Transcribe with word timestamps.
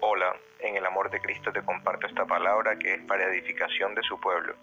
Hola, 0.00 0.34
en 0.58 0.76
el 0.76 0.84
amor 0.84 1.10
de 1.10 1.20
Cristo 1.20 1.52
te 1.52 1.62
comparto 1.62 2.06
esta 2.06 2.26
palabra 2.26 2.76
que 2.76 2.94
es 2.94 3.02
para 3.02 3.24
edificación 3.24 3.94
de 3.94 4.02
su 4.02 4.20
pueblo. 4.20 4.54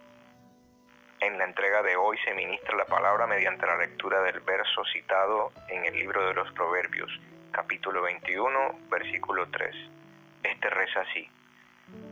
En 1.22 1.38
la 1.38 1.46
entrega 1.46 1.82
de 1.82 1.96
hoy 1.96 2.18
se 2.26 2.34
ministra 2.34 2.76
la 2.76 2.86
palabra 2.86 3.26
mediante 3.26 3.66
la 3.66 3.78
lectura 3.78 4.22
del 4.22 4.42
verso 4.42 4.84
citado 4.92 5.52
en 5.70 5.86
el 5.86 5.96
libro 5.96 6.28
de 6.28 6.34
los 6.34 6.52
Proverbios, 6.52 7.10
capítulo 7.52 8.02
21, 8.02 8.80
versículo 8.90 9.48
3. 9.50 9.76
Este 10.44 10.70
reza 10.70 11.02
así. 11.02 11.28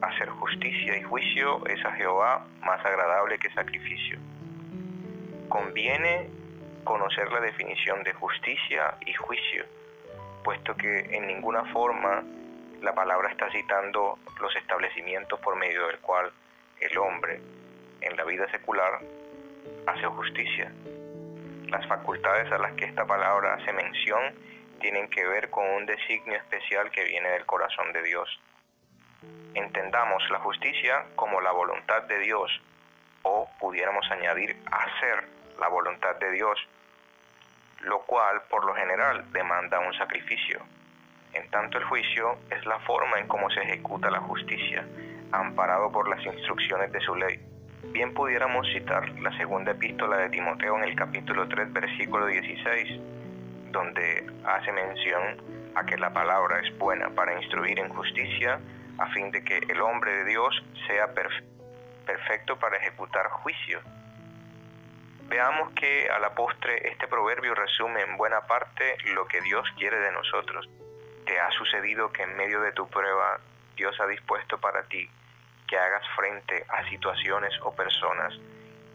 Hacer 0.01 0.29
justicia 0.29 0.97
y 0.97 1.03
juicio 1.03 1.65
es 1.67 1.83
a 1.85 1.91
Jehová 1.91 2.45
más 2.61 2.83
agradable 2.85 3.37
que 3.39 3.53
sacrificio. 3.53 4.17
Conviene 5.49 6.29
conocer 6.83 7.31
la 7.31 7.41
definición 7.41 8.03
de 8.03 8.13
justicia 8.13 8.95
y 9.05 9.13
juicio, 9.13 9.65
puesto 10.43 10.75
que 10.75 10.99
en 11.15 11.27
ninguna 11.27 11.63
forma 11.73 12.23
la 12.81 12.93
palabra 12.93 13.29
está 13.29 13.49
citando 13.51 14.19
los 14.39 14.55
establecimientos 14.55 15.39
por 15.39 15.55
medio 15.55 15.87
del 15.87 15.99
cual 15.99 16.31
el 16.79 16.97
hombre 16.97 17.41
en 18.01 18.15
la 18.15 18.23
vida 18.23 18.49
secular 18.51 18.99
hace 19.87 20.05
justicia. 20.05 20.71
Las 21.67 21.85
facultades 21.87 22.51
a 22.51 22.57
las 22.57 22.73
que 22.73 22.85
esta 22.85 23.05
palabra 23.05 23.55
hace 23.55 23.73
mención 23.73 24.33
tienen 24.79 25.09
que 25.09 25.25
ver 25.25 25.49
con 25.49 25.65
un 25.65 25.85
designio 25.85 26.37
especial 26.37 26.91
que 26.91 27.03
viene 27.03 27.29
del 27.29 27.45
corazón 27.45 27.91
de 27.93 28.03
Dios. 28.03 28.39
Entendamos 29.53 30.23
la 30.29 30.39
justicia 30.39 31.05
como 31.15 31.41
la 31.41 31.51
voluntad 31.51 32.03
de 32.03 32.19
Dios 32.19 32.61
o 33.23 33.49
pudiéramos 33.59 34.09
añadir 34.11 34.55
hacer 34.71 35.27
la 35.59 35.67
voluntad 35.67 36.15
de 36.17 36.31
Dios, 36.31 36.59
lo 37.81 37.99
cual 38.03 38.43
por 38.49 38.63
lo 38.65 38.75
general 38.75 39.31
demanda 39.33 39.79
un 39.79 39.93
sacrificio. 39.95 40.61
Tanto 41.51 41.77
el 41.77 41.85
juicio 41.85 42.37
es 42.49 42.65
la 42.65 42.79
forma 42.79 43.19
en 43.19 43.27
cómo 43.27 43.49
se 43.49 43.61
ejecuta 43.61 44.09
la 44.11 44.19
justicia, 44.19 44.85
amparado 45.31 45.91
por 45.91 46.09
las 46.09 46.23
instrucciones 46.25 46.91
de 46.91 46.99
su 47.01 47.15
ley. 47.15 47.39
Bien 47.93 48.13
pudiéramos 48.13 48.67
citar 48.73 49.09
la 49.19 49.35
segunda 49.37 49.71
epístola 49.71 50.17
de 50.17 50.29
Timoteo 50.29 50.77
en 50.77 50.83
el 50.83 50.95
capítulo 50.95 51.47
3, 51.47 51.71
versículo 51.71 52.25
16, 52.27 52.99
donde 53.71 54.25
hace 54.45 54.71
mención 54.71 55.41
a 55.75 55.85
que 55.85 55.97
la 55.97 56.11
palabra 56.11 56.59
es 56.59 56.77
buena 56.77 57.09
para 57.11 57.39
instruir 57.41 57.79
en 57.79 57.89
justicia, 57.89 58.59
a 58.97 59.07
fin 59.13 59.31
de 59.31 59.43
que 59.43 59.59
el 59.69 59.79
hombre 59.81 60.11
de 60.11 60.25
Dios 60.25 60.63
sea 60.87 61.13
perfecto 62.05 62.57
para 62.59 62.77
ejecutar 62.77 63.27
juicio. 63.29 63.79
Veamos 65.29 65.71
que 65.73 66.09
a 66.09 66.19
la 66.19 66.33
postre 66.33 66.89
este 66.89 67.07
proverbio 67.07 67.53
resume 67.53 68.01
en 68.01 68.17
buena 68.17 68.41
parte 68.47 68.97
lo 69.13 69.27
que 69.27 69.41
Dios 69.41 69.67
quiere 69.77 69.99
de 69.99 70.11
nosotros. 70.11 70.67
¿Te 71.27 71.37
ha 71.41 71.51
sucedido 71.51 72.09
que 72.13 72.23
en 72.23 72.37
medio 72.37 72.61
de 72.61 72.71
tu 72.71 72.87
prueba 72.87 73.37
Dios 73.75 73.93
ha 73.99 74.07
dispuesto 74.07 74.57
para 74.59 74.83
ti 74.83 75.09
que 75.67 75.77
hagas 75.77 76.03
frente 76.15 76.65
a 76.69 76.87
situaciones 76.89 77.51
o 77.63 77.75
personas 77.75 78.33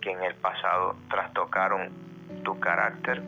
que 0.01 0.13
en 0.13 0.23
el 0.23 0.35
pasado 0.37 0.97
trastocaron 1.11 1.93
tu 2.43 2.59
carácter? 2.59 3.23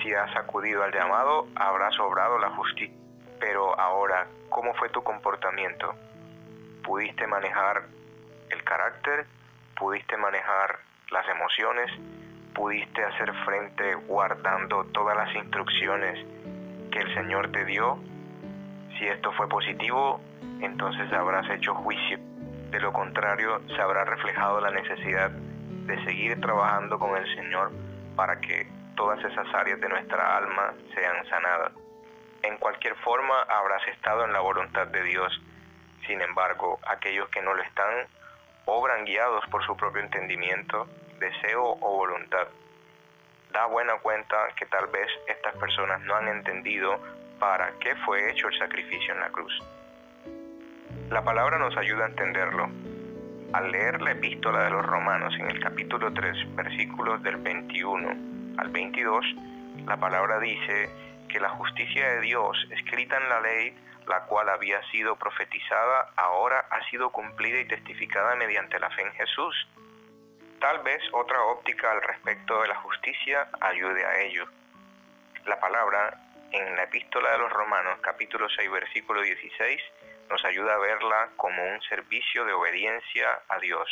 Si 0.00 0.14
has 0.14 0.34
acudido 0.34 0.82
al 0.82 0.94
llamado, 0.94 1.46
habrás 1.54 2.00
obrado 2.00 2.38
la 2.38 2.48
justicia. 2.52 2.96
Pero 3.38 3.78
ahora, 3.78 4.26
¿cómo 4.48 4.72
fue 4.74 4.88
tu 4.88 5.02
comportamiento? 5.02 5.94
¿Pudiste 6.82 7.26
manejar 7.26 7.82
el 8.48 8.64
carácter? 8.64 9.26
¿Pudiste 9.78 10.16
manejar 10.16 10.78
las 11.10 11.28
emociones? 11.28 11.90
¿Pudiste 12.54 13.04
hacer 13.04 13.30
frente 13.44 13.94
guardando 13.94 14.84
todas 14.86 15.14
las 15.18 15.34
instrucciones 15.36 16.40
que 16.90 16.98
el 16.98 17.14
Señor 17.14 17.50
te 17.52 17.64
dio? 17.64 17.98
Si 18.98 19.06
esto 19.06 19.32
fue 19.32 19.48
positivo, 19.48 20.20
entonces 20.60 21.12
habrás 21.12 21.48
hecho 21.50 21.74
juicio. 21.74 22.18
De 22.70 22.80
lo 22.80 22.92
contrario, 22.92 23.60
se 23.74 23.80
habrá 23.80 24.04
reflejado 24.04 24.60
la 24.60 24.70
necesidad 24.70 25.30
de 25.30 26.04
seguir 26.04 26.40
trabajando 26.40 26.98
con 26.98 27.16
el 27.16 27.34
Señor 27.34 27.72
para 28.14 28.40
que 28.40 28.66
todas 28.96 29.18
esas 29.24 29.46
áreas 29.54 29.80
de 29.80 29.88
nuestra 29.88 30.36
alma 30.36 30.74
sean 30.94 31.26
sanadas. 31.28 31.72
En 32.42 32.56
cualquier 32.58 32.94
forma, 32.96 33.42
habrás 33.42 33.86
estado 33.88 34.24
en 34.24 34.32
la 34.32 34.40
voluntad 34.40 34.86
de 34.88 35.02
Dios. 35.02 35.40
Sin 36.06 36.20
embargo, 36.20 36.78
aquellos 36.86 37.28
que 37.30 37.42
no 37.42 37.54
lo 37.54 37.62
están, 37.62 38.06
obran 38.66 39.04
guiados 39.04 39.44
por 39.50 39.64
su 39.64 39.76
propio 39.76 40.02
entendimiento, 40.02 40.86
deseo 41.18 41.76
o 41.80 41.96
voluntad. 41.96 42.48
Da 43.52 43.66
buena 43.66 43.98
cuenta 43.98 44.36
que 44.56 44.66
tal 44.66 44.86
vez 44.88 45.08
estas 45.26 45.56
personas 45.56 46.00
no 46.02 46.14
han 46.14 46.28
entendido 46.28 47.00
para 47.38 47.72
qué 47.80 47.96
fue 48.04 48.30
hecho 48.30 48.48
el 48.48 48.58
sacrificio 48.58 49.14
en 49.14 49.20
la 49.20 49.30
cruz. 49.30 49.52
La 51.10 51.24
palabra 51.24 51.58
nos 51.58 51.76
ayuda 51.76 52.04
a 52.04 52.08
entenderlo. 52.08 52.70
Al 53.52 53.72
leer 53.72 54.00
la 54.00 54.12
epístola 54.12 54.62
de 54.62 54.70
los 54.70 54.86
romanos 54.86 55.34
en 55.40 55.50
el 55.50 55.58
capítulo 55.58 56.12
3, 56.12 56.54
versículos 56.54 57.20
del 57.24 57.36
21 57.38 58.58
al 58.58 58.68
22, 58.68 59.24
la 59.86 59.96
palabra 59.96 60.38
dice 60.38 60.88
que 61.28 61.40
la 61.40 61.48
justicia 61.48 62.08
de 62.10 62.20
Dios 62.20 62.56
escrita 62.70 63.16
en 63.16 63.28
la 63.28 63.40
ley, 63.40 63.76
la 64.06 64.20
cual 64.26 64.48
había 64.48 64.80
sido 64.90 65.16
profetizada, 65.16 66.12
ahora 66.16 66.64
ha 66.70 66.88
sido 66.90 67.10
cumplida 67.10 67.58
y 67.58 67.64
testificada 67.66 68.36
mediante 68.36 68.78
la 68.78 68.90
fe 68.90 69.02
en 69.02 69.12
Jesús. 69.12 69.68
Tal 70.60 70.78
vez 70.80 71.02
otra 71.12 71.42
óptica 71.44 71.90
al 71.90 72.02
respecto 72.02 72.60
de 72.60 72.68
la 72.68 72.74
justicia 72.76 73.48
ayude 73.62 74.04
a 74.04 74.20
ello. 74.20 74.44
La 75.46 75.58
palabra 75.58 76.20
en 76.52 76.76
la 76.76 76.82
epístola 76.82 77.32
de 77.32 77.38
los 77.38 77.50
Romanos 77.50 77.98
capítulo 78.02 78.46
6 78.46 78.70
versículo 78.70 79.22
16 79.22 79.80
nos 80.28 80.44
ayuda 80.44 80.74
a 80.74 80.78
verla 80.78 81.30
como 81.36 81.64
un 81.64 81.80
servicio 81.82 82.44
de 82.44 82.52
obediencia 82.52 83.40
a 83.48 83.58
Dios, 83.58 83.88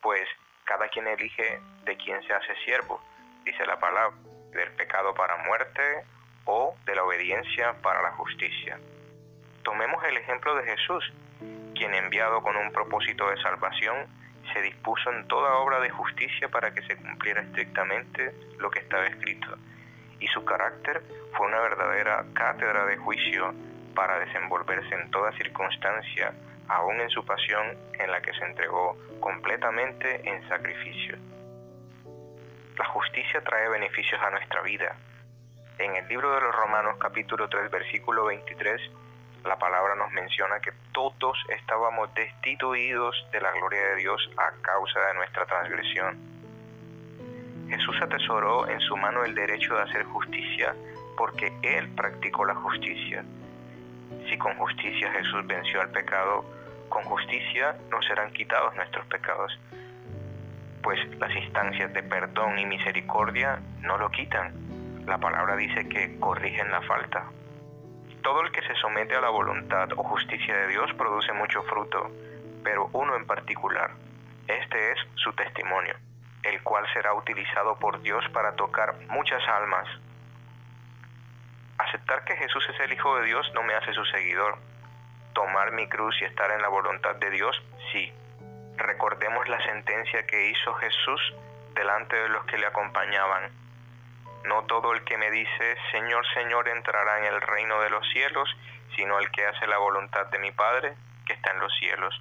pues 0.00 0.28
cada 0.64 0.88
quien 0.88 1.06
elige 1.06 1.60
de 1.84 1.96
quién 1.96 2.20
se 2.24 2.32
hace 2.32 2.56
siervo, 2.64 3.00
dice 3.44 3.64
la 3.64 3.78
palabra, 3.78 4.16
del 4.50 4.72
pecado 4.72 5.14
para 5.14 5.36
muerte 5.44 6.04
o 6.46 6.74
de 6.84 6.96
la 6.96 7.04
obediencia 7.04 7.74
para 7.80 8.02
la 8.02 8.10
justicia. 8.10 8.76
Tomemos 9.62 10.02
el 10.02 10.16
ejemplo 10.16 10.56
de 10.56 10.64
Jesús, 10.64 11.12
quien 11.76 11.94
enviado 11.94 12.42
con 12.42 12.56
un 12.56 12.72
propósito 12.72 13.30
de 13.30 13.40
salvación, 13.40 14.08
se 14.52 14.62
dispuso 14.62 15.10
en 15.10 15.26
toda 15.28 15.54
obra 15.56 15.80
de 15.80 15.90
justicia 15.90 16.48
para 16.48 16.72
que 16.72 16.82
se 16.82 16.96
cumpliera 16.96 17.42
estrictamente 17.42 18.34
lo 18.58 18.70
que 18.70 18.80
estaba 18.80 19.06
escrito, 19.06 19.56
y 20.20 20.26
su 20.28 20.44
carácter 20.44 21.02
fue 21.36 21.46
una 21.46 21.60
verdadera 21.60 22.24
cátedra 22.34 22.86
de 22.86 22.96
juicio 22.96 23.54
para 23.94 24.18
desenvolverse 24.20 24.94
en 24.94 25.10
toda 25.10 25.32
circunstancia, 25.32 26.32
aún 26.68 27.00
en 27.00 27.10
su 27.10 27.24
pasión 27.24 27.76
en 27.98 28.10
la 28.10 28.20
que 28.20 28.32
se 28.32 28.44
entregó 28.44 28.96
completamente 29.20 30.28
en 30.28 30.48
sacrificio. 30.48 31.16
La 32.78 32.84
justicia 32.86 33.42
trae 33.42 33.68
beneficios 33.68 34.20
a 34.22 34.30
nuestra 34.30 34.62
vida. 34.62 34.96
En 35.78 35.94
el 35.96 36.08
libro 36.08 36.34
de 36.34 36.40
los 36.40 36.54
Romanos 36.54 36.96
capítulo 36.98 37.48
3 37.48 37.70
versículo 37.70 38.26
23, 38.26 38.80
la 39.44 39.58
palabra 39.58 39.94
nos 39.96 40.12
menciona 40.12 40.60
que 40.60 40.72
todos 40.92 41.38
estábamos 41.48 42.12
destituidos 42.14 43.14
de 43.32 43.40
la 43.40 43.50
gloria 43.52 43.80
de 43.88 43.96
Dios 43.96 44.30
a 44.36 44.50
causa 44.62 45.00
de 45.00 45.14
nuestra 45.14 45.46
transgresión. 45.46 46.18
Jesús 47.68 47.96
atesoró 48.02 48.68
en 48.68 48.80
su 48.80 48.96
mano 48.96 49.24
el 49.24 49.34
derecho 49.34 49.74
de 49.74 49.82
hacer 49.82 50.04
justicia 50.04 50.74
porque 51.16 51.52
Él 51.62 51.88
practicó 51.94 52.44
la 52.44 52.54
justicia 52.54 53.24
si 54.28 54.38
con 54.38 54.54
justicia 54.56 55.10
Jesús 55.12 55.46
venció 55.46 55.80
al 55.80 55.90
pecado, 55.90 56.44
con 56.88 57.02
justicia 57.04 57.76
no 57.90 58.00
serán 58.02 58.32
quitados 58.32 58.74
nuestros 58.76 59.06
pecados, 59.06 59.58
pues 60.82 60.98
las 61.18 61.34
instancias 61.34 61.92
de 61.92 62.02
perdón 62.02 62.58
y 62.58 62.66
misericordia 62.66 63.60
no 63.80 63.98
lo 63.98 64.10
quitan. 64.10 64.52
La 65.06 65.18
palabra 65.18 65.56
dice 65.56 65.88
que 65.88 66.18
corrigen 66.18 66.70
la 66.70 66.82
falta. 66.82 67.24
Todo 68.22 68.42
el 68.42 68.52
que 68.52 68.62
se 68.62 68.74
somete 68.76 69.16
a 69.16 69.20
la 69.20 69.30
voluntad 69.30 69.88
o 69.96 70.02
justicia 70.02 70.56
de 70.56 70.68
Dios 70.68 70.92
produce 70.94 71.32
mucho 71.32 71.62
fruto, 71.64 72.10
pero 72.62 72.88
uno 72.92 73.16
en 73.16 73.26
particular. 73.26 73.90
Este 74.46 74.92
es 74.92 74.98
su 75.14 75.32
testimonio, 75.32 75.96
el 76.42 76.62
cual 76.62 76.86
será 76.92 77.14
utilizado 77.14 77.76
por 77.78 78.00
Dios 78.02 78.24
para 78.32 78.52
tocar 78.54 78.94
muchas 79.08 79.42
almas 79.48 79.88
Aceptar 81.82 82.24
que 82.24 82.36
Jesús 82.36 82.64
es 82.72 82.80
el 82.80 82.92
Hijo 82.92 83.16
de 83.18 83.26
Dios 83.26 83.50
no 83.54 83.62
me 83.64 83.74
hace 83.74 83.92
su 83.92 84.04
seguidor. 84.04 84.56
Tomar 85.32 85.72
mi 85.72 85.88
cruz 85.88 86.14
y 86.20 86.24
estar 86.24 86.50
en 86.52 86.62
la 86.62 86.68
voluntad 86.68 87.16
de 87.16 87.30
Dios, 87.30 87.60
sí. 87.90 88.12
Recordemos 88.76 89.48
la 89.48 89.60
sentencia 89.64 90.24
que 90.26 90.50
hizo 90.50 90.74
Jesús 90.74 91.34
delante 91.74 92.14
de 92.16 92.28
los 92.28 92.44
que 92.44 92.58
le 92.58 92.66
acompañaban. 92.66 93.50
No 94.44 94.64
todo 94.64 94.92
el 94.92 95.04
que 95.04 95.16
me 95.16 95.30
dice, 95.30 95.76
Señor, 95.92 96.24
Señor, 96.34 96.68
entrará 96.68 97.18
en 97.18 97.34
el 97.34 97.40
reino 97.40 97.80
de 97.80 97.90
los 97.90 98.06
cielos, 98.10 98.48
sino 98.96 99.18
el 99.18 99.30
que 99.30 99.46
hace 99.46 99.66
la 99.66 99.78
voluntad 99.78 100.26
de 100.26 100.38
mi 100.38 100.50
Padre, 100.50 100.94
que 101.26 101.32
está 101.34 101.52
en 101.52 101.60
los 101.60 101.72
cielos. 101.78 102.20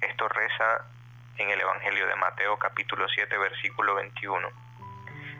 Esto 0.00 0.28
reza 0.28 0.84
en 1.38 1.50
el 1.50 1.60
Evangelio 1.60 2.06
de 2.06 2.16
Mateo 2.16 2.58
capítulo 2.58 3.06
7, 3.08 3.38
versículo 3.38 3.94
21. 3.94 4.48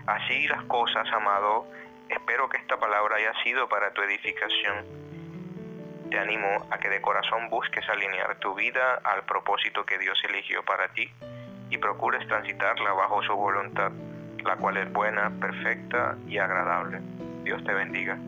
Así 0.07 0.47
las 0.49 0.65
cosas, 0.65 1.07
amado, 1.13 1.67
espero 2.09 2.49
que 2.49 2.59
esta 2.59 2.79
palabra 2.79 3.17
haya 3.17 3.33
sido 3.43 3.69
para 3.69 3.93
tu 3.93 4.03
edificación. 4.03 4.87
Te 6.11 6.19
animo 6.19 6.67
a 6.71 6.79
que 6.79 6.89
de 6.89 7.01
corazón 7.01 7.49
busques 7.49 7.89
alinear 7.89 8.37
tu 8.37 8.55
vida 8.55 9.01
al 9.05 9.25
propósito 9.25 9.85
que 9.85 9.99
Dios 9.99 10.21
eligió 10.25 10.63
para 10.65 10.89
ti 10.89 11.11
y 11.71 11.79
procures 11.79 12.27
transitarla 12.29 12.93
bajo 12.93 13.23
su 13.23 13.35
voluntad 13.35 13.91
la 14.45 14.57
cual 14.57 14.77
es 14.77 14.93
buena, 14.93 15.31
perfecta 15.41 16.17
y 16.27 16.39
agradable. 16.39 17.01
Dios 17.45 17.63
te 17.65 17.73
bendiga. 17.73 18.19